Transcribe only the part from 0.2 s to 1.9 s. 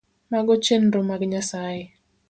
Mago chenro mag Nyasaye